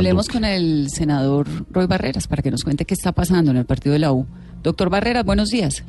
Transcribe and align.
Hablemos 0.00 0.28
con 0.28 0.46
el 0.46 0.88
senador 0.88 1.46
Roy 1.70 1.86
Barreras 1.86 2.26
para 2.26 2.40
que 2.42 2.50
nos 2.50 2.64
cuente 2.64 2.86
qué 2.86 2.94
está 2.94 3.12
pasando 3.12 3.50
en 3.50 3.58
el 3.58 3.66
partido 3.66 3.92
de 3.92 3.98
la 3.98 4.12
U. 4.12 4.26
Doctor 4.62 4.88
Barreras, 4.88 5.26
buenos 5.26 5.50
días. 5.50 5.84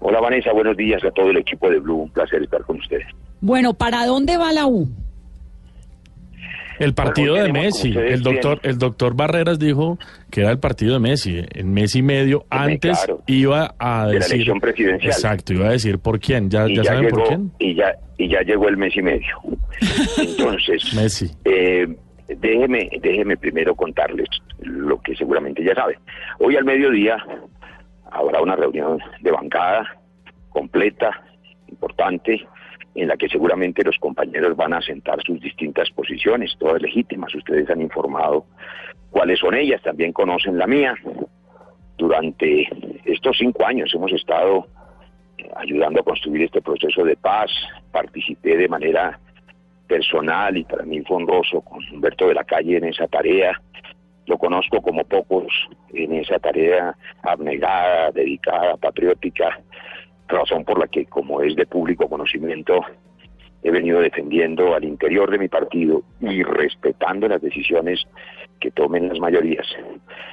Hola 0.00 0.22
Vanessa, 0.22 0.54
buenos 0.54 0.74
días 0.74 1.04
a 1.04 1.10
todo 1.10 1.28
el 1.28 1.36
equipo 1.36 1.68
de 1.68 1.80
Blue. 1.80 1.98
Un 1.98 2.08
placer 2.08 2.42
estar 2.42 2.62
con 2.62 2.78
ustedes. 2.78 3.06
Bueno, 3.42 3.74
¿para 3.74 4.06
dónde 4.06 4.38
va 4.38 4.54
la 4.54 4.66
U? 4.66 4.88
El 6.78 6.94
partido 6.94 7.34
de 7.34 7.52
Messi. 7.52 7.94
El 7.94 8.22
doctor, 8.22 8.60
el 8.62 8.78
doctor 8.78 9.14
Barreras 9.14 9.58
dijo 9.58 9.98
que 10.30 10.40
era 10.40 10.50
el 10.50 10.58
partido 10.58 10.94
de 10.94 11.00
Messi. 11.00 11.44
En 11.50 11.74
mes 11.74 11.94
y 11.96 12.00
medio 12.00 12.46
antes 12.48 13.06
iba 13.26 13.74
a 13.78 14.06
decir. 14.06 14.20
De 14.22 14.28
la 14.28 14.34
elección 14.34 14.60
presidencial. 14.60 15.12
Exacto, 15.12 15.52
iba 15.52 15.68
a 15.68 15.72
decir 15.72 15.98
por 15.98 16.18
quién. 16.18 16.48
¿Ya, 16.48 16.66
ya, 16.68 16.82
saben 16.84 17.10
por 17.10 17.28
quién? 17.28 17.52
Y 17.58 17.74
ya, 17.74 17.94
y 18.16 18.30
ya 18.30 18.40
llegó 18.40 18.66
el 18.66 18.78
mes 18.78 18.96
y 18.96 19.02
medio. 19.02 19.36
Entonces. 20.16 20.94
Messi. 20.94 21.30
Eh, 21.44 21.86
déjeme, 22.28 22.90
déjeme 23.00 23.36
primero 23.36 23.74
contarles 23.74 24.28
lo 24.58 25.00
que 25.00 25.14
seguramente 25.14 25.62
ya 25.62 25.74
saben. 25.74 25.98
Hoy 26.38 26.56
al 26.56 26.64
mediodía 26.64 27.24
habrá 28.10 28.40
una 28.40 28.56
reunión 28.56 28.98
de 29.20 29.30
bancada 29.30 29.96
completa, 30.50 31.22
importante, 31.68 32.46
en 32.94 33.08
la 33.08 33.16
que 33.16 33.28
seguramente 33.28 33.82
los 33.82 33.98
compañeros 33.98 34.56
van 34.56 34.72
a 34.72 34.80
sentar 34.80 35.20
sus 35.24 35.40
distintas 35.40 35.90
posiciones, 35.90 36.56
todas 36.58 36.80
legítimas. 36.80 37.34
Ustedes 37.34 37.68
han 37.68 37.80
informado 37.80 38.46
cuáles 39.10 39.40
son 39.40 39.54
ellas, 39.54 39.82
también 39.82 40.12
conocen 40.12 40.58
la 40.58 40.66
mía. 40.66 40.94
Durante 41.98 42.68
estos 43.04 43.36
cinco 43.38 43.66
años 43.66 43.92
hemos 43.94 44.12
estado 44.12 44.66
eh, 45.38 45.48
ayudando 45.56 46.00
a 46.00 46.04
construir 46.04 46.42
este 46.42 46.62
proceso 46.62 47.04
de 47.04 47.16
paz. 47.16 47.50
Participé 47.90 48.56
de 48.56 48.68
manera 48.68 49.18
personal 49.86 50.56
y 50.56 50.64
para 50.64 50.84
mí 50.84 51.00
fue 51.02 51.18
honroso 51.18 51.60
con 51.60 51.80
Humberto 51.92 52.28
de 52.28 52.34
la 52.34 52.44
Calle 52.44 52.76
en 52.78 52.84
esa 52.84 53.06
tarea. 53.06 53.60
Lo 54.26 54.38
conozco 54.38 54.80
como 54.80 55.04
pocos 55.04 55.46
en 55.92 56.14
esa 56.14 56.38
tarea 56.38 56.96
abnegada, 57.22 58.10
dedicada, 58.10 58.76
patriótica, 58.76 59.60
razón 60.28 60.64
por 60.64 60.78
la 60.78 60.88
que, 60.88 61.04
como 61.06 61.42
es 61.42 61.54
de 61.56 61.66
público 61.66 62.08
conocimiento, 62.08 62.80
he 63.62 63.70
venido 63.70 64.00
defendiendo 64.00 64.74
al 64.74 64.84
interior 64.84 65.30
de 65.30 65.38
mi 65.38 65.48
partido 65.48 66.02
y 66.20 66.42
respetando 66.42 67.28
las 67.28 67.42
decisiones 67.42 68.06
que 68.60 68.70
tomen 68.70 69.08
las 69.08 69.18
mayorías, 69.18 69.66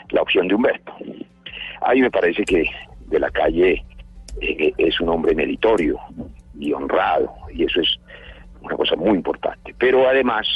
la 0.09 0.21
opción 0.21 0.47
de 0.47 0.55
Humberto. 0.55 0.93
Ahí 1.81 2.01
me 2.01 2.11
parece 2.11 2.43
que 2.43 2.69
de 3.07 3.19
la 3.19 3.29
calle 3.29 3.83
eh, 4.41 4.73
es 4.77 4.99
un 5.01 5.09
hombre 5.09 5.35
meritorio 5.35 5.97
y 6.59 6.73
honrado, 6.73 7.33
y 7.53 7.63
eso 7.63 7.81
es 7.81 7.99
una 8.61 8.75
cosa 8.75 8.95
muy 8.95 9.11
importante. 9.11 9.73
Pero 9.77 10.07
además, 10.07 10.47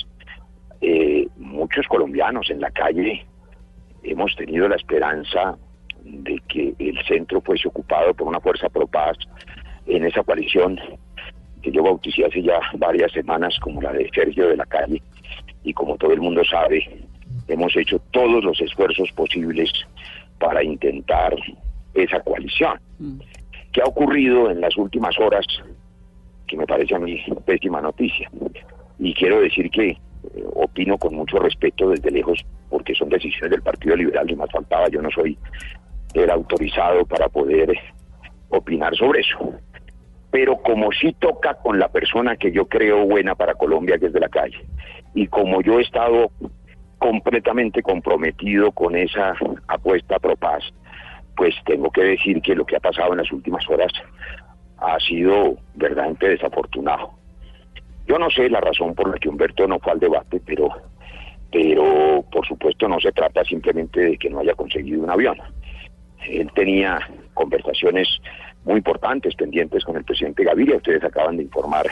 eh, 0.81 1.27
muchos 1.37 1.87
colombianos 1.87 2.49
en 2.49 2.61
la 2.61 2.71
calle 2.71 3.25
hemos 4.03 4.35
tenido 4.35 4.67
la 4.67 4.75
esperanza 4.75 5.57
de 6.03 6.39
que 6.47 6.75
el 6.77 7.03
centro 7.07 7.41
fuese 7.41 7.67
ocupado 7.67 8.13
por 8.13 8.27
una 8.27 8.39
fuerza 8.39 8.69
pro 8.69 8.85
paz 8.87 9.17
en 9.87 10.05
esa 10.05 10.23
coalición 10.23 10.79
que 11.61 11.71
yo 11.71 11.81
bauticé 11.81 12.25
hace 12.25 12.43
ya 12.43 12.59
varias 12.77 13.11
semanas 13.11 13.57
como 13.59 13.81
la 13.81 13.91
de 13.91 14.09
Sergio 14.13 14.49
de 14.49 14.57
la 14.57 14.65
Calle 14.65 15.01
y 15.63 15.73
como 15.73 15.97
todo 15.97 16.13
el 16.13 16.21
mundo 16.21 16.43
sabe 16.45 17.07
hemos 17.47 17.75
hecho 17.75 17.99
todos 18.11 18.43
los 18.43 18.59
esfuerzos 18.61 19.11
posibles 19.13 19.71
para 20.39 20.63
intentar 20.63 21.33
esa 21.93 22.19
coalición. 22.21 22.79
Mm. 22.99 23.19
¿Qué 23.71 23.81
ha 23.81 23.85
ocurrido 23.85 24.49
en 24.51 24.61
las 24.61 24.75
últimas 24.77 25.17
horas? 25.19 25.45
Que 26.47 26.57
me 26.57 26.65
parece 26.65 26.95
a 26.95 26.99
mí 26.99 27.21
pésima 27.45 27.81
noticia. 27.81 28.29
Y 28.99 29.13
quiero 29.13 29.41
decir 29.41 29.69
que 29.69 29.89
eh, 29.89 29.97
opino 30.53 30.97
con 30.97 31.15
mucho 31.15 31.39
respeto 31.39 31.89
desde 31.89 32.11
lejos 32.11 32.45
porque 32.69 32.95
son 32.95 33.09
decisiones 33.09 33.51
del 33.51 33.61
Partido 33.61 33.95
Liberal 33.95 34.29
y 34.29 34.35
más 34.35 34.51
faltaba, 34.51 34.88
yo 34.89 35.01
no 35.01 35.09
soy 35.11 35.38
el 36.13 36.29
autorizado 36.29 37.05
para 37.05 37.29
poder 37.29 37.77
opinar 38.49 38.95
sobre 38.95 39.21
eso. 39.21 39.53
Pero 40.31 40.57
como 40.57 40.91
sí 40.91 41.16
toca 41.19 41.56
con 41.56 41.79
la 41.79 41.89
persona 41.89 42.35
que 42.35 42.51
yo 42.51 42.67
creo 42.67 43.06
buena 43.06 43.35
para 43.35 43.53
Colombia, 43.53 43.97
que 43.97 44.07
es 44.07 44.13
de 44.13 44.19
la 44.19 44.29
calle, 44.29 44.66
y 45.13 45.27
como 45.27 45.62
yo 45.62 45.79
he 45.79 45.83
estado 45.83 46.31
completamente 46.97 47.81
comprometido 47.81 48.72
con 48.72 48.95
esa 48.95 49.35
apuesta 49.67 50.19
pro 50.19 50.35
paz, 50.35 50.63
pues 51.35 51.53
tengo 51.66 51.91
que 51.91 52.03
decir 52.03 52.41
que 52.41 52.56
lo 52.56 52.66
que 52.66 52.77
ha 52.77 52.79
pasado 52.79 53.12
en 53.12 53.19
las 53.19 53.31
últimas 53.31 53.67
horas 53.69 53.91
ha 54.78 55.00
sido 55.00 55.58
verdaderamente 55.75 56.30
desafortunado. 56.30 57.12
Yo 58.08 58.19
no 58.19 58.30
sé 58.30 58.50
la 58.50 58.62
razón 58.62 58.94
por 58.94 59.09
la 59.09 59.18
que 59.18 59.30
Humberto 59.30 59.68
no 59.68 59.80
fue 59.80 59.94
al 59.94 60.00
debate, 60.00 60.41
pero, 60.46 60.69
pero 61.52 62.24
por 62.31 62.46
supuesto 62.46 62.88
no 62.88 63.00
se 63.00 63.12
trata 63.12 63.44
simplemente 63.44 64.00
de 64.00 64.18
que 64.18 64.30
no 64.30 64.40
haya 64.40 64.53
conseguido 64.53 65.03
un 65.03 65.09
avión. 65.09 65.38
Él 66.28 66.50
tenía 66.53 67.00
conversaciones 67.34 68.08
muy 68.63 68.78
importantes 68.78 69.36
pendientes 69.36 69.84
con 69.84 69.96
el 69.96 70.03
presidente 70.03 70.44
Gaviria. 70.44 70.78
Ustedes 70.78 71.03
acaban 71.03 71.38
de 71.38 71.44
informar 71.44 71.86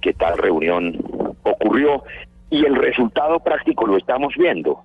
que 0.00 0.12
tal 0.14 0.38
reunión 0.38 0.98
ocurrió 1.42 2.02
y 2.50 2.64
el 2.64 2.76
resultado 2.76 3.40
práctico 3.40 3.86
lo 3.86 3.96
estamos 3.96 4.34
viendo. 4.36 4.82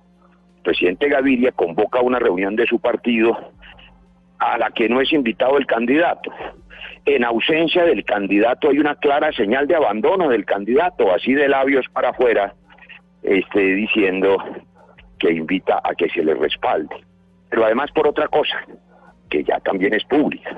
El 0.56 0.62
presidente 0.62 1.08
Gaviria 1.08 1.52
convoca 1.52 2.00
una 2.00 2.18
reunión 2.18 2.56
de 2.56 2.66
su 2.66 2.78
partido 2.78 3.36
a 4.38 4.58
la 4.58 4.70
que 4.70 4.88
no 4.88 5.00
es 5.00 5.12
invitado 5.12 5.56
el 5.58 5.66
candidato. 5.66 6.30
En 7.06 7.24
ausencia 7.24 7.84
del 7.84 8.04
candidato 8.04 8.70
hay 8.70 8.78
una 8.78 8.94
clara 8.94 9.30
señal 9.32 9.66
de 9.66 9.76
abandono 9.76 10.28
del 10.28 10.44
candidato, 10.44 11.12
así 11.12 11.34
de 11.34 11.48
labios 11.48 11.86
para 11.92 12.10
afuera, 12.10 12.54
este, 13.22 13.60
diciendo 13.60 14.42
que 15.18 15.32
invita 15.32 15.80
a 15.84 15.94
que 15.94 16.08
se 16.08 16.24
le 16.24 16.34
respalde 16.34 16.96
pero 17.54 17.66
además 17.66 17.92
por 17.92 18.08
otra 18.08 18.26
cosa, 18.26 18.66
que 19.30 19.44
ya 19.44 19.60
también 19.60 19.94
es 19.94 20.04
pública. 20.06 20.50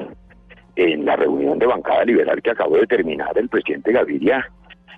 En 0.77 1.05
la 1.05 1.15
reunión 1.15 1.59
de 1.59 1.67
bancada 1.67 2.07
liberal 2.07 2.41
que 2.41 2.53
acabó 2.53 2.77
de 2.77 2.87
terminar, 2.87 3.37
el 3.37 3.51
presidente 3.51 3.93
Gaviria 3.93 4.51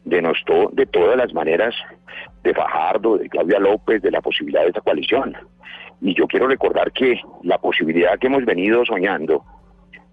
denostó 0.05 0.71
de 0.73 0.87
todas 0.87 1.17
las 1.17 1.35
maneras 1.35 1.75
de 2.45 2.55
Fajardo, 2.55 3.19
de 3.19 3.29
Claudia 3.29 3.59
López, 3.59 4.01
de 4.01 4.13
la 4.13 4.21
posibilidad 4.21 4.63
de 4.63 4.69
esa 4.69 4.81
coalición. 4.81 5.37
Y 6.01 6.15
yo 6.15 6.29
quiero 6.29 6.47
recordar 6.47 6.93
que 6.93 7.21
la 7.43 7.59
posibilidad 7.59 8.17
que 8.17 8.29
hemos 8.29 8.45
venido 8.45 8.85
soñando 8.85 9.45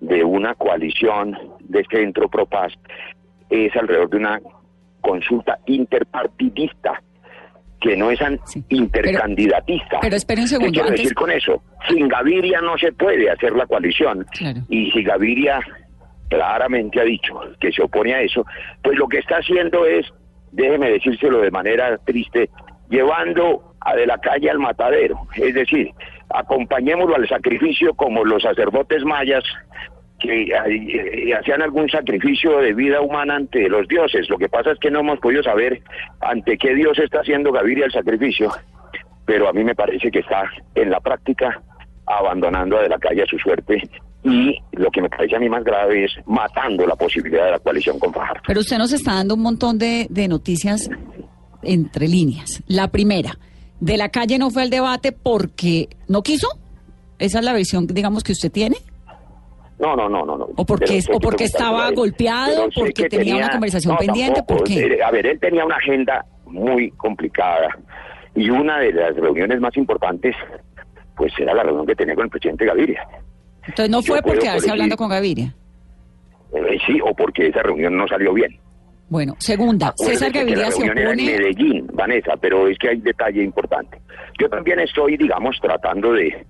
de 0.07 0.23
una 0.23 0.53
coalición 0.55 1.38
de 1.59 1.83
centro 1.89 2.29
pro 2.29 2.45
paz 2.45 2.73
es 3.49 3.75
alrededor 3.75 4.09
de 4.09 4.17
una 4.17 4.39
consulta 5.01 5.59
interpartidista 5.66 7.01
que 7.81 7.95
no 7.95 8.09
es 8.09 8.19
intercandidatista. 8.69 9.99
Pero, 10.01 10.16
espere 10.16 10.41
un 10.41 10.47
segundo. 10.47 10.71
¿Qué 10.71 10.79
quiero 10.79 10.91
decir 10.91 11.13
con 11.13 11.31
eso? 11.31 11.61
Sin 11.88 12.07
Gaviria 12.07 12.61
no 12.61 12.77
se 12.77 12.91
puede 12.93 13.29
hacer 13.29 13.53
la 13.53 13.66
coalición. 13.67 14.25
Y 14.69 14.91
si 14.91 15.03
Gaviria 15.03 15.59
claramente 16.29 16.99
ha 16.99 17.03
dicho 17.03 17.39
que 17.59 17.72
se 17.72 17.83
opone 17.83 18.13
a 18.13 18.22
eso, 18.22 18.45
pues 18.81 18.97
lo 18.97 19.07
que 19.07 19.19
está 19.19 19.37
haciendo 19.37 19.85
es, 19.85 20.07
déjeme 20.51 20.89
decírselo 20.91 21.41
de 21.41 21.51
manera 21.51 21.97
triste, 21.99 22.49
llevando 22.89 23.75
a 23.81 23.95
de 23.95 24.07
la 24.07 24.17
calle 24.17 24.49
al 24.49 24.59
matadero. 24.59 25.19
Es 25.35 25.53
decir, 25.53 25.91
acompañémoslo 26.29 27.16
al 27.16 27.27
sacrificio 27.27 27.93
como 27.93 28.25
los 28.25 28.41
sacerdotes 28.41 29.03
mayas 29.03 29.43
que 30.25 30.52
eh, 30.52 31.34
hacían 31.34 31.62
algún 31.62 31.90
sacrificio 31.90 32.59
de 32.59 32.74
vida 32.74 33.02
humana 33.02 33.36
ante 33.36 33.69
los 33.69 33.88
dioses. 33.88 34.30
Lo 34.30 34.38
que 34.38 34.50
pasa 34.50 34.72
es 34.72 34.80
que 34.80 34.91
no 34.91 35.00
hemos 35.00 35.19
podido 35.19 35.44
saber 35.44 35.81
ante 36.22 36.58
qué 36.58 36.74
dios 36.74 36.97
está 37.00 37.19
haciendo 37.19 37.52
Gaviria 37.52 37.86
el 37.86 37.91
sacrificio, 37.91 38.52
pero 39.25 39.50
a 39.50 39.53
mí 39.53 39.64
me 39.64 39.75
parece 39.75 40.12
que 40.12 40.19
está 40.19 40.50
en 40.75 40.90
la 40.90 41.00
práctica 41.00 41.62
abandonando 42.06 42.78
a 42.78 42.84
de 42.84 42.90
la 42.90 43.00
calle 43.00 43.24
a 43.24 43.25
su 43.25 43.38
suerte 43.40 43.81
y 44.24 44.58
lo 44.72 44.90
que 44.90 45.02
me 45.02 45.09
parece 45.09 45.35
a 45.35 45.40
mí 45.40 45.50
más 45.50 45.64
grave 45.64 46.06
es 46.06 46.12
matando 46.25 46.85
la 46.88 46.96
posibilidad 46.96 47.46
de 47.46 47.52
la 47.52 47.59
coalición 47.59 48.00
con 48.00 48.12
Fajardo. 48.12 48.41
Pero 48.47 48.59
usted 48.59 48.78
nos 48.78 48.91
está 48.91 49.16
dando 49.16 49.35
un 49.35 49.41
montón 49.41 49.78
de, 49.78 50.08
de 50.09 50.28
noticias 50.28 50.90
entre 51.62 52.08
líneas. 52.08 52.64
La 52.68 52.88
primera, 52.90 53.38
de 53.80 53.97
la 53.97 54.09
calle 54.09 54.40
no 54.40 54.50
fue 54.50 54.64
al 54.64 54.69
debate 54.69 55.11
porque 55.11 55.90
no 56.08 56.23
quiso. 56.23 56.47
¿Esa 57.20 57.40
es 57.40 57.46
la 57.46 57.53
visión, 57.53 57.88
digamos, 57.88 58.23
que 58.23 58.32
usted 58.32 58.52
tiene? 58.52 58.78
No, 59.79 59.95
no, 59.95 60.07
no, 60.07 60.25
no. 60.25 60.37
no. 60.37 60.47
¿O 60.55 60.66
porque, 60.66 61.01
o 61.11 61.19
porque 61.19 61.45
estaba 61.45 61.91
golpeado? 61.91 62.69
¿Porque 62.73 63.09
tenía, 63.09 63.35
una 63.35 63.49
conversación 63.49 63.97
pendiente? 63.97 64.41
¿Por 64.43 64.63
qué? 64.63 64.99
A 65.03 65.11
ver, 65.11 65.25
él 65.27 65.39
tenía 65.39 65.66
una 65.66 65.75
agenda 65.75 66.25
muy 66.45 66.91
complicada 66.91 67.67
y 68.35 68.49
una 68.49 68.79
de 68.79 68.93
las 68.93 69.16
reuniones 69.16 69.59
más 69.59 69.75
importantes 69.77 70.35
pues 71.16 71.33
era 71.39 71.53
la 71.53 71.63
reunión 71.63 71.85
que 71.85 71.95
tenía 71.95 72.16
con 72.16 72.25
el 72.25 72.29
presidente 72.29 72.66
Gaviria. 72.66 73.07
Entonces 73.61 73.89
no 73.89 74.01
fue 74.01 74.22
porque 74.22 74.39
quedarse 74.39 74.69
hablando 74.69 74.97
con 74.97 75.09
Gaviria. 75.09 75.53
Eh, 76.53 76.77
sí, 76.85 76.99
o 77.03 77.13
porque 77.13 77.47
esa 77.47 77.63
reunión 77.63 77.97
no 77.97 78.07
salió 78.07 78.33
bien. 78.33 78.59
Bueno, 79.07 79.35
segunda, 79.37 79.93
César 79.97 80.31
Gaviria 80.31 80.72
se 80.72 80.83
opone... 80.83 81.03
en 81.03 81.25
Medellín, 81.25 81.87
Vanessa, 81.93 82.33
pero 82.41 82.67
es 82.67 82.77
que 82.77 82.89
hay 82.89 82.97
detalle 82.97 83.43
importante. 83.43 83.99
Yo 84.39 84.49
también 84.49 84.79
estoy, 84.79 85.16
digamos, 85.16 85.57
tratando 85.61 86.13
de, 86.13 86.45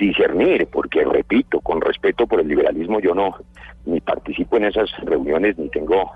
discernir, 0.00 0.66
porque 0.66 1.04
repito, 1.04 1.60
con 1.60 1.80
respeto 1.80 2.26
por 2.26 2.40
el 2.40 2.48
liberalismo, 2.48 3.00
yo 3.00 3.14
no 3.14 3.36
ni 3.84 4.00
participo 4.00 4.56
en 4.56 4.64
esas 4.64 4.90
reuniones 5.04 5.58
ni 5.58 5.68
tengo 5.68 6.12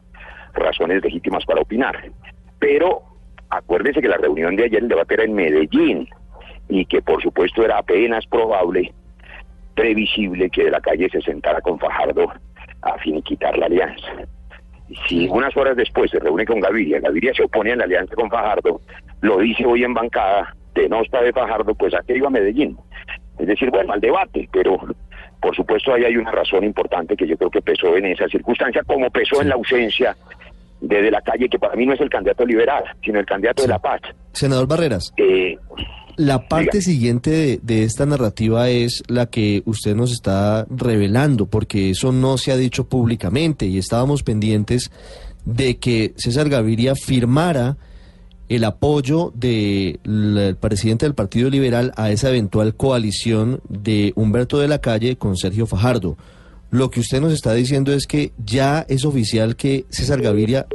razones 0.52 1.02
legítimas 1.02 1.44
para 1.44 1.60
opinar. 1.60 2.10
Pero 2.58 3.02
acuérdese 3.50 4.00
que 4.00 4.08
la 4.08 4.16
reunión 4.16 4.56
de 4.56 4.64
ayer, 4.64 4.82
el 4.82 4.88
debate 4.88 5.14
era 5.14 5.24
en 5.24 5.34
Medellín 5.34 6.08
y 6.68 6.86
que 6.86 7.02
por 7.02 7.22
supuesto 7.22 7.64
era 7.64 7.78
apenas 7.78 8.26
probable, 8.26 8.92
previsible 9.74 10.50
que 10.50 10.64
de 10.64 10.70
la 10.70 10.80
calle 10.80 11.08
se 11.10 11.20
sentara 11.20 11.60
con 11.60 11.78
Fajardo 11.78 12.32
a 12.82 12.98
finiquitar 12.98 13.56
la 13.58 13.66
alianza. 13.66 14.12
Si 15.08 15.28
unas 15.28 15.56
horas 15.56 15.76
después 15.76 16.10
se 16.10 16.18
reúne 16.18 16.44
con 16.44 16.60
Gaviria, 16.60 17.00
Gaviria 17.00 17.32
se 17.34 17.44
opone 17.44 17.72
a 17.72 17.76
la 17.76 17.84
alianza 17.84 18.14
con 18.14 18.30
Fajardo, 18.30 18.80
lo 19.22 19.38
dice 19.38 19.64
hoy 19.64 19.82
en 19.82 19.94
bancada, 19.94 20.54
de 20.74 20.88
no 20.88 21.02
está 21.02 21.22
de 21.22 21.32
Fajardo, 21.32 21.74
pues 21.74 21.94
a 21.94 22.02
qué 22.06 22.16
iba 22.16 22.28
a 22.28 22.30
Medellín. 22.30 22.76
Es 23.38 23.46
decir, 23.46 23.70
bueno, 23.70 23.92
al 23.92 24.00
debate, 24.00 24.48
pero 24.52 24.78
por 25.40 25.54
supuesto 25.54 25.92
ahí 25.92 26.04
hay 26.04 26.16
una 26.16 26.30
razón 26.30 26.64
importante 26.64 27.16
que 27.16 27.26
yo 27.26 27.36
creo 27.36 27.50
que 27.50 27.62
pesó 27.62 27.96
en 27.96 28.06
esa 28.06 28.26
circunstancia, 28.28 28.82
como 28.86 29.10
pesó 29.10 29.42
en 29.42 29.48
la 29.48 29.54
ausencia 29.56 30.16
de, 30.80 31.02
de, 31.02 31.10
la 31.10 31.20
calle, 31.20 31.48
que 31.48 31.58
para 31.58 31.74
mí 31.74 31.86
no 31.86 31.94
es 31.94 32.00
el 32.00 32.10
candidato 32.10 32.46
liberal, 32.46 32.84
sino 33.04 33.18
el 33.20 33.26
candidato 33.26 33.62
de 33.62 33.68
la 33.68 33.78
paz. 33.78 34.00
Senador 34.32 34.66
Barreras. 34.66 35.12
Eh, 35.16 35.56
la 36.16 36.46
parte 36.46 36.80
siguiente 36.80 37.58
de, 37.60 37.82
esta 37.82 38.06
narrativa 38.06 38.68
es 38.68 39.02
la 39.08 39.26
que 39.26 39.62
usted 39.64 39.96
nos 39.96 40.12
está 40.12 40.64
revelando, 40.70 41.46
porque 41.46 41.90
eso 41.90 42.12
no 42.12 42.38
se 42.38 42.52
ha 42.52 42.56
dicho 42.56 42.88
públicamente 42.88 43.66
y 43.66 43.78
estábamos 43.78 44.22
pendientes 44.22 44.92
de 45.44 45.78
que 45.78 46.14
César 46.16 46.48
Gaviria 46.48 46.94
firmara 46.94 47.76
el 48.56 48.64
apoyo 48.64 49.32
del 49.34 50.56
presidente 50.60 51.06
del 51.06 51.14
Partido 51.14 51.50
Liberal 51.50 51.92
a 51.96 52.10
esa 52.10 52.30
eventual 52.30 52.74
coalición 52.74 53.60
de 53.68 54.12
Humberto 54.16 54.58
de 54.58 54.68
la 54.68 54.80
Calle 54.80 55.16
con 55.16 55.36
Sergio 55.36 55.66
Fajardo. 55.66 56.16
Lo 56.70 56.90
que 56.90 57.00
usted 57.00 57.20
nos 57.20 57.32
está 57.32 57.54
diciendo 57.54 57.92
es 57.92 58.06
que 58.06 58.32
ya 58.44 58.84
es 58.88 59.04
oficial 59.04 59.56
que 59.56 59.86
César 59.90 60.20
Gaviria 60.20 60.66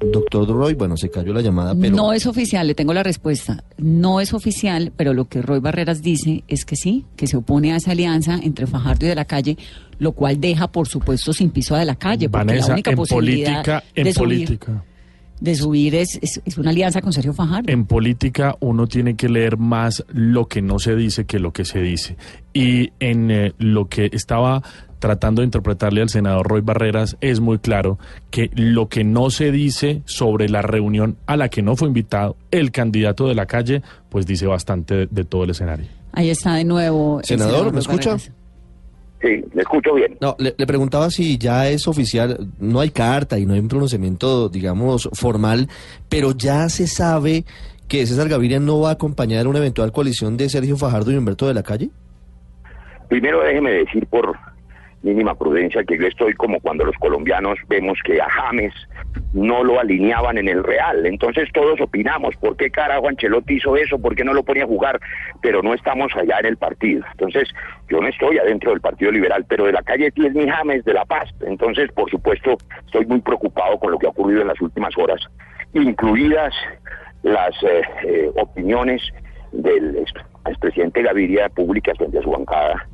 Doctor 0.00 0.48
Roy, 0.48 0.74
bueno, 0.74 0.96
se 0.96 1.10
cayó 1.10 1.32
la 1.34 1.42
llamada, 1.42 1.74
pero... 1.74 1.94
No 1.94 2.14
es 2.14 2.26
oficial, 2.26 2.66
le 2.66 2.74
tengo 2.74 2.94
la 2.94 3.02
respuesta. 3.02 3.64
No 3.76 4.20
es 4.20 4.32
oficial, 4.32 4.92
pero 4.96 5.12
lo 5.12 5.26
que 5.26 5.42
Roy 5.42 5.60
Barreras 5.60 6.00
dice 6.00 6.42
es 6.48 6.64
que 6.64 6.74
sí, 6.74 7.04
que 7.16 7.26
se 7.26 7.36
opone 7.36 7.74
a 7.74 7.76
esa 7.76 7.90
alianza 7.90 8.40
entre 8.42 8.66
Fajardo 8.66 9.04
y 9.04 9.10
de 9.10 9.14
la 9.14 9.26
calle, 9.26 9.58
lo 9.98 10.12
cual 10.12 10.40
deja, 10.40 10.72
por 10.72 10.88
supuesto, 10.88 11.34
sin 11.34 11.50
piso 11.50 11.74
a 11.74 11.80
de 11.80 11.84
la 11.84 11.96
calle. 11.96 12.30
Porque 12.30 12.54
la 12.54 12.66
única 12.66 12.92
posibilidad 12.92 13.62
política, 13.62 13.84
en 13.94 14.04
de 14.04 14.14
política. 14.14 14.84
De 15.40 15.54
subir 15.54 15.94
es, 15.94 16.18
es, 16.22 16.58
una 16.58 16.70
alianza 16.70 17.00
con 17.00 17.12
Sergio 17.12 17.32
Fajardo. 17.32 17.72
En 17.72 17.86
política 17.86 18.56
uno 18.60 18.86
tiene 18.86 19.16
que 19.16 19.28
leer 19.28 19.56
más 19.56 20.04
lo 20.08 20.46
que 20.46 20.62
no 20.62 20.78
se 20.78 20.94
dice 20.94 21.24
que 21.24 21.38
lo 21.38 21.52
que 21.52 21.64
se 21.64 21.80
dice. 21.80 22.16
Y 22.52 22.92
en 23.00 23.30
eh, 23.30 23.52
lo 23.58 23.88
que 23.88 24.10
estaba 24.12 24.62
tratando 25.00 25.40
de 25.40 25.46
interpretarle 25.46 26.02
al 26.02 26.10
senador 26.10 26.46
Roy 26.46 26.60
Barreras, 26.60 27.16
es 27.20 27.40
muy 27.40 27.58
claro 27.58 27.98
que 28.30 28.50
lo 28.54 28.88
que 28.88 29.02
no 29.02 29.30
se 29.30 29.50
dice 29.50 30.02
sobre 30.04 30.48
la 30.48 30.62
reunión 30.62 31.16
a 31.26 31.36
la 31.36 31.48
que 31.48 31.62
no 31.62 31.74
fue 31.74 31.88
invitado 31.88 32.36
el 32.50 32.70
candidato 32.70 33.26
de 33.26 33.34
la 33.34 33.46
calle, 33.46 33.82
pues 34.10 34.26
dice 34.26 34.46
bastante 34.46 35.08
de, 35.10 35.24
todo 35.24 35.44
el 35.44 35.50
escenario. 35.50 35.86
Ahí 36.12 36.28
está 36.28 36.54
de 36.54 36.64
nuevo. 36.64 37.20
Senador, 37.24 37.72
¿me 37.72 37.80
escucha? 37.80 38.18
Sí, 39.20 39.44
le 39.52 39.62
escucho 39.62 39.94
bien. 39.94 40.16
No, 40.20 40.34
le, 40.38 40.52
preguntaba 40.66 41.10
si 41.10 41.36
ya 41.36 41.68
es 41.68 41.86
oficial, 41.86 42.38
no 42.58 42.80
hay 42.80 42.90
carta 42.90 43.38
y 43.38 43.44
no 43.44 43.52
hay 43.52 43.60
un 43.60 43.68
pronunciamiento, 43.68 44.48
digamos, 44.48 45.10
formal, 45.12 45.68
pero 46.08 46.32
ya 46.32 46.68
se 46.70 46.86
sabe 46.86 47.44
que 47.86 48.06
César 48.06 48.28
Gaviria 48.28 48.60
no 48.60 48.80
va 48.80 48.90
a 48.90 48.92
acompañar 48.92 49.46
una 49.46 49.58
eventual 49.58 49.92
coalición 49.92 50.36
de 50.38 50.48
Sergio 50.48 50.76
Fajardo 50.76 51.12
y 51.12 51.16
Humberto 51.16 51.46
de 51.46 51.54
la 51.54 51.62
Calle. 51.62 51.90
Primero 53.08 53.42
déjeme 53.42 53.72
decir 53.72 54.06
por 54.06 54.38
mínima 55.02 55.34
prudencia 55.34 55.82
que 55.84 55.98
yo 55.98 56.06
estoy 56.06 56.32
como 56.34 56.60
cuando 56.60 56.84
los 56.84 56.96
colombianos 56.96 57.58
vemos 57.68 57.98
que 58.04 58.20
a 58.20 58.28
James 58.30 58.72
no 59.32 59.62
lo 59.64 59.78
alineaban 59.80 60.38
en 60.38 60.48
el 60.48 60.64
Real. 60.64 61.06
Entonces 61.06 61.48
todos 61.52 61.80
opinamos, 61.80 62.36
¿por 62.36 62.56
qué 62.56 62.70
carajo 62.70 63.08
Ancelotti 63.08 63.54
hizo 63.54 63.76
eso? 63.76 63.98
¿Por 63.98 64.14
qué 64.14 64.24
no 64.24 64.32
lo 64.32 64.42
ponía 64.42 64.64
a 64.64 64.66
jugar? 64.68 65.00
Pero 65.40 65.62
no 65.62 65.74
estamos 65.74 66.14
allá 66.16 66.38
en 66.40 66.46
el 66.46 66.56
partido. 66.56 67.04
Entonces 67.12 67.48
yo 67.88 68.00
no 68.00 68.08
estoy 68.08 68.38
adentro 68.38 68.70
del 68.70 68.80
Partido 68.80 69.12
Liberal, 69.12 69.44
pero 69.48 69.66
de 69.66 69.72
la 69.72 69.82
calle 69.82 70.10
tiene 70.10 70.30
mi 70.30 70.50
James 70.50 70.84
de 70.84 70.94
La 70.94 71.04
Paz. 71.04 71.28
Entonces, 71.46 71.90
por 71.92 72.10
supuesto, 72.10 72.56
estoy 72.86 73.06
muy 73.06 73.20
preocupado 73.20 73.78
con 73.78 73.92
lo 73.92 73.98
que 73.98 74.06
ha 74.06 74.10
ocurrido 74.10 74.42
en 74.42 74.48
las 74.48 74.60
últimas 74.60 74.96
horas, 74.96 75.20
incluidas 75.74 76.54
las 77.22 77.54
eh, 77.62 77.82
eh, 78.04 78.30
opiniones 78.36 79.02
del 79.52 80.04
expresidente 80.46 81.02
Gaviria 81.02 81.48
públicas 81.48 81.96
frente 81.98 82.18
a 82.18 82.22
su 82.22 82.30
bancada 82.30 82.86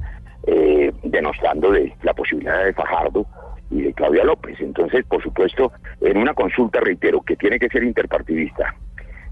eh, 0.47 0.93
denostando 1.03 1.71
de 1.71 1.93
la 2.03 2.15
posibilidad 2.15 2.65
de 2.65 2.73
Fajardo 2.73 3.27
y 3.71 3.83
de 3.83 3.93
Claudia 3.93 4.25
López. 4.25 4.61
Entonces, 4.61 5.05
por 5.07 5.23
supuesto, 5.23 5.73
en 6.01 6.17
una 6.17 6.35
consulta, 6.35 6.81
reitero, 6.81 7.23
que 7.23 7.37
tiene 7.37 7.59
que 7.59 7.69
ser 7.69 7.85
interpartidista, 7.85 8.75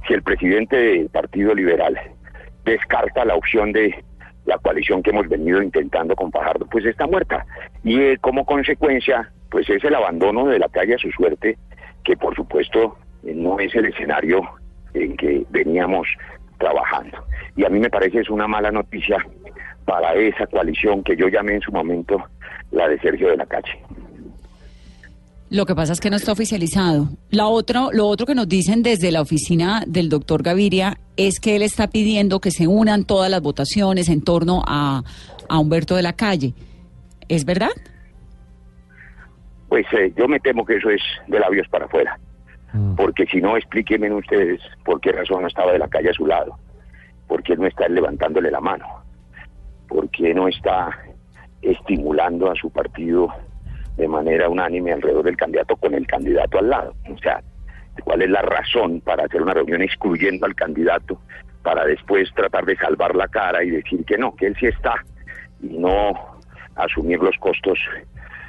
si 0.07 0.15
el 0.15 0.23
presidente 0.23 0.77
del 0.77 1.09
Partido 1.09 1.55
Liberal 1.55 1.99
descarta 2.65 3.25
la 3.25 3.35
opción 3.35 3.73
de 3.73 4.05
la 4.47 4.59
coalición 4.59 5.03
que 5.03 5.11
hemos 5.11 5.29
venido 5.29 5.63
intentando 5.63 6.15
con 6.15 6.31
Fajardo, 6.31 6.67
pues 6.67 6.85
está 6.85 7.07
muerta. 7.07 7.47
Y 7.83 8.01
eh, 8.01 8.19
como 8.21 8.45
consecuencia, 8.45 9.31
pues 9.51 9.69
es 9.71 9.83
el 9.85 9.95
abandono 9.95 10.47
de 10.47 10.59
la 10.59 10.69
calle 10.69 10.95
a 10.95 10.99
su 10.99 11.11
suerte, 11.11 11.57
que 12.03 12.17
por 12.17 12.35
supuesto 12.35 12.99
no 13.23 13.59
es 13.59 13.75
el 13.75 13.87
escenario 13.87 14.43
en 14.93 15.17
que 15.17 15.45
veníamos 15.51 16.07
trabajando. 16.59 17.25
Y 17.57 17.65
a 17.65 17.69
mí 17.69 17.79
me 17.79 17.91
parece 17.91 18.21
es 18.21 18.31
una 18.31 18.47
mala 18.47 18.71
noticia 18.71 19.25
para 19.85 20.15
esa 20.15 20.47
coalición 20.47 21.03
que 21.03 21.17
yo 21.17 21.29
llamé 21.29 21.55
en 21.55 21.61
su 21.61 21.73
momento 21.73 22.23
la 22.71 22.89
de 22.89 22.99
Sergio 22.99 23.29
de 23.29 23.37
la 23.37 23.47
Calle. 23.47 23.83
Lo 25.55 25.67
que 25.67 25.75
pasa 25.75 25.93
es 25.93 26.01
que 26.01 26.11
no 26.11 26.17
está 26.17 26.33
oficializado. 26.33 27.11
La 27.31 27.47
otra, 27.47 27.89
lo 27.93 28.07
otro 28.07 28.27
que 28.27 28.35
nos 28.35 28.49
dicen 28.49 28.83
desde 28.83 29.13
la 29.13 29.21
oficina 29.21 29.85
del 29.87 30.09
doctor 30.09 30.43
Gaviria 30.43 30.99
es 31.17 31.39
que 31.39 31.55
él 31.55 31.63
está 31.63 31.87
pidiendo 31.87 32.41
que 32.41 32.51
se 32.51 32.67
unan 32.67 33.05
todas 33.05 33.31
las 33.31 33.41
votaciones 33.41 34.09
en 34.09 34.23
torno 34.23 34.65
a, 34.67 35.03
a 35.49 35.59
Humberto 35.61 35.95
de 35.95 36.03
la 36.03 36.15
Calle. 36.15 36.55
¿Es 37.29 37.45
verdad? 37.45 37.71
Pues 39.69 39.87
eh, 39.93 40.13
yo 40.17 40.27
me 40.27 40.41
temo 40.41 40.65
que 40.65 40.77
eso 40.77 40.91
es 40.91 41.03
de 41.29 41.39
labios 41.39 41.69
para 41.69 41.85
afuera. 41.85 42.19
Mm. 42.73 42.97
Porque 42.97 43.25
si 43.27 43.41
no, 43.41 43.57
explíquenme 43.57 44.13
ustedes 44.13 44.61
por 44.85 45.01
qué 45.01 45.13
razón 45.13 45.43
no 45.43 45.47
estaba 45.47 45.73
de 45.73 45.79
la 45.79 45.89
calle 45.89 46.11
a 46.11 46.15
su 46.15 46.27
lado. 46.27 46.59
¿Por 47.29 47.45
qué 47.45 47.57
no 47.57 47.67
está 47.67 47.89
levantándole 47.89 48.51
la 48.51 48.61
mano? 48.61 49.05
¿por 49.89 50.11
qué 50.11 50.35
no 50.35 50.49
está 50.49 50.91
estimulando 51.63 52.51
a 52.51 52.55
su 52.57 52.71
partido 52.71 53.29
de 53.97 54.09
manera 54.09 54.49
unánime 54.49 54.93
alrededor 54.93 55.25
del 55.25 55.37
candidato 55.37 55.77
con 55.77 55.95
el 55.95 56.07
candidato 56.07 56.59
al 56.59 56.71
lado? 56.71 56.95
O 57.13 57.19
sea, 57.19 57.43
¿cuál 58.03 58.23
es 58.23 58.31
la 58.31 58.43
razón 58.43 59.01
para 59.01 59.25
hacer 59.25 59.43
una 59.43 59.55
reunión 59.55 59.83
excluyendo 59.83 60.47
al 60.47 60.55
candidato 60.55 61.21
para 61.63 61.85
después 61.85 62.29
tratar 62.35 62.65
de 62.67 62.77
salvar 62.77 63.15
la 63.15 63.29
cara 63.29 63.65
y 63.65 63.71
decir 63.71 64.05
que 64.05 64.19
no, 64.19 64.35
que 64.35 64.47
él 64.47 64.57
sí 64.59 64.67
está 64.67 64.95
y 65.63 65.79
no 65.79 66.13
asumir 66.77 67.21
los 67.21 67.37
costos 67.39 67.79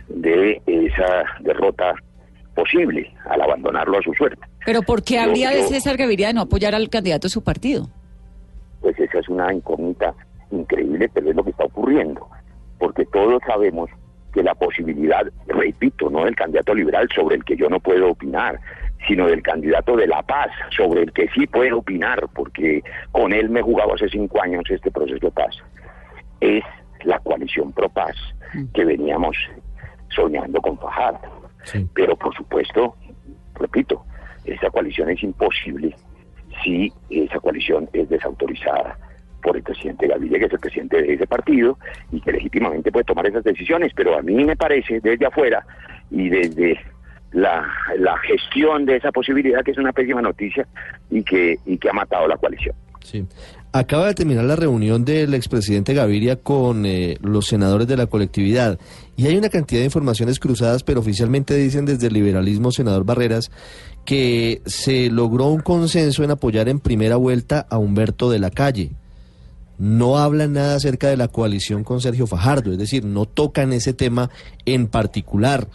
de 0.07 0.61
esa 0.65 1.23
derrota 1.39 1.95
posible 2.55 3.13
al 3.29 3.41
abandonarlo 3.41 3.99
a 3.99 4.01
su 4.01 4.13
suerte? 4.13 4.41
Pero 4.65 4.81
¿por 4.81 5.03
qué 5.03 5.19
habría 5.19 5.51
de 5.51 5.63
César 5.63 5.97
Gaviria 5.97 6.27
de 6.27 6.33
no 6.33 6.41
apoyar 6.41 6.73
al 6.73 6.89
candidato 6.89 7.27
de 7.27 7.31
su 7.31 7.43
partido? 7.43 7.87
Pues 8.81 8.99
esa 8.99 9.19
es 9.19 9.29
una 9.29 9.53
incógnita 9.53 10.13
increíble, 10.51 11.09
pero 11.13 11.29
es 11.29 11.35
lo 11.35 11.43
que 11.43 11.51
está 11.51 11.65
ocurriendo, 11.65 12.27
porque 12.79 13.05
todos 13.05 13.41
sabemos 13.45 13.89
que 14.35 14.43
la 14.43 14.53
posibilidad, 14.53 15.25
repito, 15.47 16.09
no 16.09 16.25
del 16.25 16.35
candidato 16.35 16.75
liberal 16.75 17.07
sobre 17.15 17.37
el 17.37 17.45
que 17.45 17.55
yo 17.55 17.69
no 17.69 17.79
puedo 17.79 18.11
opinar, 18.11 18.59
sino 19.07 19.27
del 19.27 19.41
candidato 19.41 19.95
de 19.95 20.07
la 20.07 20.21
paz 20.23 20.49
sobre 20.75 21.03
el 21.03 21.13
que 21.13 21.29
sí 21.29 21.47
puedo 21.47 21.77
opinar, 21.77 22.27
porque 22.35 22.83
con 23.13 23.31
él 23.31 23.49
me 23.49 23.61
he 23.61 23.63
jugado 23.63 23.93
hace 23.93 24.09
cinco 24.09 24.41
años 24.43 24.65
este 24.69 24.91
proceso 24.91 25.27
de 25.27 25.31
paz, 25.31 25.55
es 26.41 26.63
la 27.05 27.17
coalición 27.19 27.71
pro 27.71 27.87
paz 27.87 28.15
mm. 28.53 28.65
que 28.73 28.83
veníamos 28.83 29.37
soñando 30.09 30.61
con 30.61 30.77
Fajardo. 30.79 31.49
Pero 31.93 32.17
por 32.17 32.35
supuesto, 32.35 32.95
repito, 33.55 34.03
esa 34.43 34.69
coalición 34.69 35.09
es 35.11 35.23
imposible 35.23 35.95
si 36.61 36.91
esa 37.09 37.39
coalición 37.39 37.89
es 37.93 38.09
desautorizada 38.09 38.99
por 39.45 39.55
el 39.55 39.61
presidente 39.61 40.07
Gaviria, 40.07 40.39
que 40.39 40.45
es 40.45 40.53
el 40.53 40.59
presidente 40.59 41.01
de 41.03 41.13
ese 41.13 41.27
partido 41.27 41.77
y 42.11 42.19
que 42.19 42.31
legítimamente 42.31 42.91
puede 42.91 43.05
tomar 43.05 43.27
esas 43.27 43.43
decisiones, 43.43 43.91
pero 43.95 44.17
a 44.17 44.23
mí 44.23 44.43
me 44.43 44.55
parece 44.55 44.99
desde 45.01 45.27
afuera 45.27 45.63
y 46.09 46.29
desde 46.29 46.79
la, 47.31 47.63
gestión 48.27 48.85
de 48.87 48.95
esa 48.95 49.11
posibilidad 49.11 49.63
que 49.63 49.71
es 49.71 49.77
una 49.77 49.93
pésima 49.93 50.19
noticia 50.19 50.65
y 51.11 51.21
que, 51.23 51.59
y 51.63 51.77
que 51.77 51.89
ha 51.89 51.93
matado 51.93 52.27
la 52.27 52.37
coalición. 52.37 52.75
Sí. 53.03 53.23
Acaba 53.71 54.07
de 54.07 54.15
terminar 54.15 54.45
la 54.45 54.55
reunión 54.55 55.05
del 55.05 55.35
expresidente 55.35 55.93
Gaviria 55.93 56.37
con 56.37 56.87
eh, 56.87 57.17
los 57.21 57.45
senadores 57.45 57.87
de 57.87 57.97
la 57.97 58.07
colectividad 58.07 58.79
y 59.15 59.27
hay 59.27 59.37
una 59.37 59.49
cantidad 59.49 59.81
de 59.81 59.85
informaciones 59.85 60.39
cruzadas, 60.39 60.81
pero 60.81 61.01
oficialmente 61.01 61.53
dicen 61.55 61.85
desde 61.85 62.07
el 62.07 62.13
liberalismo, 62.13 62.71
senador 62.71 63.05
Barreras, 63.05 63.51
que 64.05 64.63
se 64.65 65.11
logró 65.11 65.49
un 65.49 65.61
consenso 65.61 66.23
en 66.23 66.31
apoyar 66.31 66.67
en 66.67 66.79
primera 66.79 67.17
vuelta 67.17 67.67
a 67.69 67.77
Humberto 67.77 68.31
de 68.31 68.39
la 68.39 68.49
Calle 68.49 68.95
no 69.77 70.17
hablan 70.17 70.53
nada 70.53 70.75
acerca 70.75 71.07
de 71.07 71.17
la 71.17 71.27
coalición 71.27 71.83
con 71.83 72.01
Sergio 72.01 72.27
Fajardo, 72.27 72.71
es 72.71 72.77
decir, 72.77 73.05
no 73.05 73.25
tocan 73.25 73.73
ese 73.73 73.93
tema 73.93 74.29
en 74.65 74.87
particular. 74.87 75.67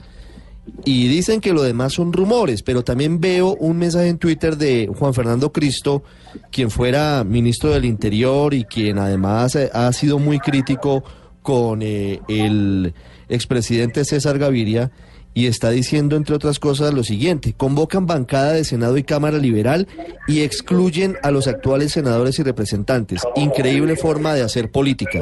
y 0.85 1.09
dicen 1.09 1.41
que 1.41 1.53
lo 1.53 1.63
demás 1.63 1.95
son 1.95 2.13
rumores, 2.13 2.63
pero 2.63 2.85
también 2.85 3.21
veo 3.21 3.57
un 3.57 3.79
mensaje 3.79 4.09
en 4.09 4.19
Twitter 4.19 4.57
de 4.57 4.89
Juan 4.97 5.15
Fernando 5.15 5.51
Cristo, 5.53 6.05
quien 6.53 6.71
fuera 6.71 7.25
ministro 7.25 7.71
del 7.71 7.85
Interior 7.85 8.55
y 8.55 8.65
quien 8.65 8.99
además 8.99 9.57
eh, 9.57 9.69
ha 9.73 9.93
sido 9.93 10.21
muy 10.21 10.39
crítico 10.39 11.03
con 11.43 11.83
eh, 11.83 12.21
el 12.29 12.95
expresidente 13.29 14.05
César 14.05 14.39
Gaviria 14.39 14.93
y 15.33 15.47
está 15.47 15.71
diciendo, 15.71 16.17
entre 16.17 16.35
otras 16.35 16.59
cosas, 16.59 16.93
lo 16.93 17.05
siguiente. 17.05 17.55
Convocan 17.57 18.07
bancada 18.07 18.53
de 18.53 18.65
Senado 18.65 18.97
y 18.99 19.05
Cámara 19.05 19.39
Liberal 19.39 19.87
y 20.27 20.43
excluyen 20.43 21.17
a 21.23 21.31
los 21.31 21.47
actuales 21.47 21.93
senadores 21.93 22.39
y 22.39 22.43
representantes. 22.43 23.23
Increíble 23.37 23.97
forma 23.97 24.35
de 24.35 24.43
hacer 24.43 24.71
política. 24.71 25.21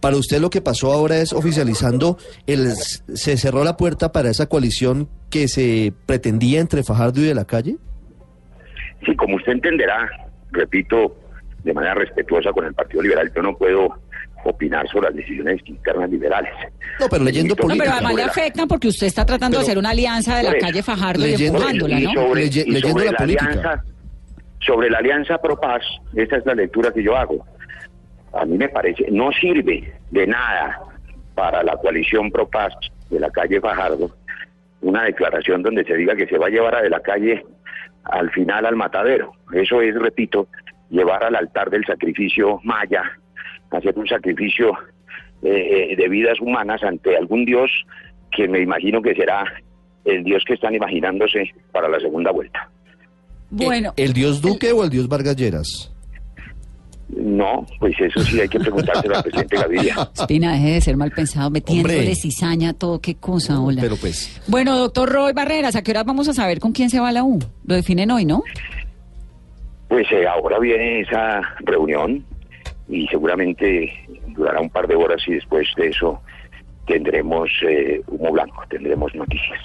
Para 0.00 0.16
usted 0.16 0.40
lo 0.40 0.50
que 0.50 0.60
pasó 0.60 0.92
ahora 0.92 1.18
es 1.18 1.32
oficializando, 1.32 2.18
el, 2.46 2.72
se 2.72 3.36
cerró 3.36 3.64
la 3.64 3.76
puerta 3.76 4.12
para 4.12 4.30
esa 4.30 4.46
coalición 4.46 5.08
que 5.30 5.48
se 5.48 5.92
pretendía 6.06 6.60
entre 6.60 6.84
Fajardo 6.84 7.20
y 7.20 7.24
de 7.24 7.34
la 7.34 7.44
calle. 7.44 7.76
Sí, 9.04 9.14
como 9.16 9.36
usted 9.36 9.52
entenderá, 9.52 10.08
repito, 10.52 11.16
de 11.64 11.74
manera 11.74 11.94
respetuosa 11.94 12.52
con 12.52 12.64
el 12.64 12.74
Partido 12.74 13.02
Liberal, 13.02 13.30
yo 13.34 13.42
no 13.42 13.56
puedo 13.56 13.98
opinar 14.44 14.88
sobre 14.88 15.08
las 15.08 15.16
decisiones 15.16 15.60
internas 15.64 16.10
liberales. 16.10 16.52
No, 17.00 17.06
pero 17.08 17.24
leyendo 17.24 17.56
política. 17.56 17.84
No, 17.84 17.90
pero 17.90 18.06
además 18.06 18.14
le 18.14 18.22
afectan 18.22 18.68
porque 18.68 18.88
usted 18.88 19.06
está 19.06 19.26
tratando 19.26 19.58
de 19.58 19.64
hacer 19.64 19.78
una 19.78 19.90
alianza 19.90 20.36
de 20.36 20.44
la 20.44 20.58
calle 20.58 20.82
Fajardo 20.82 21.26
y 21.26 21.34
empujándola, 21.34 22.00
¿no? 22.00 22.12
Sobre, 22.12 22.40
leyendo 22.46 23.04
la, 23.04 23.10
Alianza, 23.18 23.84
sobre 24.60 24.90
la 24.90 24.98
alianza 24.98 25.38
pro 25.38 25.58
paz, 25.58 25.82
esta 26.14 26.36
es 26.36 26.46
la 26.46 26.54
lectura 26.54 26.92
que 26.92 27.02
yo 27.02 27.16
hago. 27.16 27.44
A 28.32 28.44
mí 28.44 28.56
me 28.56 28.68
parece, 28.68 29.06
no 29.10 29.30
sirve 29.32 29.92
de 30.10 30.26
nada 30.26 30.80
para 31.34 31.62
la 31.62 31.76
coalición 31.76 32.30
pro 32.30 32.48
paz 32.48 32.72
de 33.10 33.20
la 33.20 33.30
calle 33.30 33.60
Fajardo 33.60 34.10
una 34.80 35.04
declaración 35.04 35.62
donde 35.62 35.84
se 35.84 35.94
diga 35.94 36.14
que 36.14 36.26
se 36.26 36.38
va 36.38 36.46
a 36.46 36.50
llevar 36.50 36.76
a 36.76 36.82
de 36.82 36.90
la 36.90 37.00
calle 37.00 37.44
al 38.04 38.30
final 38.30 38.66
al 38.66 38.76
matadero. 38.76 39.32
Eso 39.52 39.80
es, 39.82 39.94
repito, 39.94 40.48
llevar 40.90 41.24
al 41.24 41.36
altar 41.36 41.70
del 41.70 41.84
sacrificio 41.84 42.60
maya 42.62 43.02
hacer 43.70 43.98
un 43.98 44.06
sacrificio 44.06 44.72
eh, 45.42 45.94
de 45.96 46.08
vidas 46.08 46.40
humanas 46.40 46.82
ante 46.82 47.16
algún 47.16 47.44
Dios 47.44 47.70
que 48.30 48.48
me 48.48 48.60
imagino 48.60 49.00
que 49.02 49.14
será 49.14 49.44
el 50.04 50.24
Dios 50.24 50.42
que 50.46 50.54
están 50.54 50.74
imaginándose 50.74 51.54
para 51.72 51.88
la 51.88 52.00
segunda 52.00 52.30
vuelta. 52.30 52.68
Bueno. 53.50 53.92
¿El, 53.96 54.12
Dios 54.12 54.40
Duque 54.40 54.72
o 54.72 54.84
el 54.84 54.90
Dios 54.90 55.08
Vargas 55.08 55.36
Lleras? 55.36 55.92
No, 57.08 57.66
pues 57.80 57.94
eso 57.98 58.20
sí 58.20 58.38
hay 58.38 58.48
que 58.48 58.60
preguntárselo 58.60 59.16
al 59.16 59.22
presidente 59.22 59.56
Gaviria. 59.56 59.94
Espina, 60.14 60.52
deje 60.52 60.72
de 60.72 60.80
ser 60.82 60.96
mal 60.96 61.10
pensado, 61.10 61.50
metiéndole 61.50 62.14
cizaña, 62.14 62.74
todo, 62.74 63.00
qué 63.00 63.14
cosa, 63.14 63.60
hola. 63.60 63.80
Pero 63.80 63.96
pues. 63.96 64.42
Bueno, 64.46 64.76
doctor 64.76 65.10
Roy 65.10 65.32
Barreras, 65.32 65.74
¿a 65.74 65.82
qué 65.82 65.92
hora 65.92 66.04
vamos 66.04 66.28
a 66.28 66.34
saber 66.34 66.60
con 66.60 66.72
quién 66.72 66.90
se 66.90 67.00
va 67.00 67.10
la 67.10 67.24
U? 67.24 67.38
Lo 67.64 67.74
definen 67.74 68.10
hoy, 68.10 68.26
¿no? 68.26 68.42
Pues 69.88 70.06
eh, 70.12 70.26
ahora 70.26 70.58
viene 70.58 71.00
esa 71.00 71.40
reunión 71.60 72.24
y 72.88 73.06
seguramente 73.08 73.92
durará 74.28 74.60
un 74.60 74.70
par 74.70 74.86
de 74.86 74.96
horas 74.96 75.22
y 75.26 75.34
después 75.34 75.68
de 75.76 75.88
eso 75.88 76.20
tendremos 76.86 77.50
eh, 77.62 78.00
humo 78.06 78.32
blanco, 78.32 78.64
tendremos 78.68 79.14
noticias. 79.14 79.60